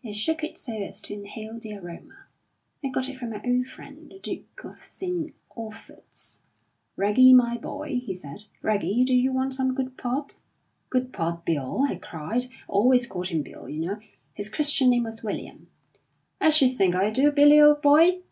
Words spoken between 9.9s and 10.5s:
port?'